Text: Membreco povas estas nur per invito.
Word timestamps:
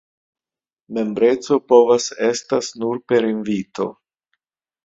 Membreco 0.97 1.59
povas 1.73 2.09
estas 2.31 2.73
nur 2.85 3.01
per 3.13 3.29
invito. 3.35 3.91